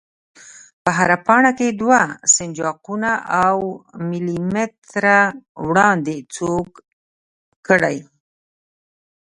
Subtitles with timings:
[0.83, 1.99] په هره پاڼه کې دوه
[2.35, 3.11] سنجاقونه
[3.45, 3.57] او
[4.09, 5.19] ملي متره
[5.65, 6.69] وړاندې چوګ
[7.67, 7.97] کړئ.